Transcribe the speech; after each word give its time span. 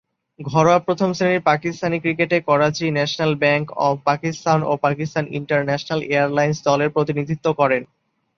ঘরোয়া 0.39 0.79
প্রথম-শ্রেণীর 0.79 1.41
পাকিস্তানি 1.43 1.97
ক্রিকেটে 1.99 2.37
Karachi, 2.41 2.85
national 2.91 3.31
bank 3.35 3.65
of 3.79 3.95
Pakistan 4.05 4.59
ও 4.63 4.81
পাকিস্তান 4.85 5.25
ইন্টারন্যাশনাল 5.39 5.99
এয়ারলাইন্স 6.07 6.57
দলের 6.67 6.89
প্রতিনিধিত্ব 6.91 7.47
করেন। 7.53 7.81